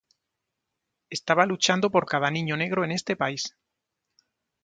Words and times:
Estaba 1.11 1.45
luchando 1.51 1.87
por 1.93 2.05
cada 2.07 2.31
niño 2.31 2.57
negro 2.57 2.83
en 2.83 2.91
este 2.91 3.15
país. 3.15 3.55